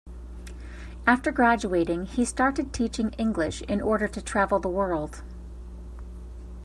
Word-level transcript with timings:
After 1.05 1.31
graduating 1.31 2.07
he 2.07 2.25
started 2.25 2.73
teaching 2.73 3.13
English 3.19 3.61
in 3.61 3.81
order 3.81 4.07
to 4.07 4.19
travel 4.19 4.57
the 4.57 4.67
world. 4.67 5.21